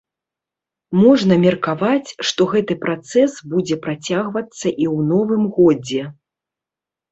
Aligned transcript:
Можна 1.01 1.33
меркаваць, 1.43 2.09
што 2.29 2.41
гэты 2.55 2.79
працэс 2.87 3.37
будзе 3.53 3.79
працягвацца 3.85 4.53
і 4.57 4.75
ў 4.75 4.97
новым 5.13 5.43
годзе. 5.61 6.03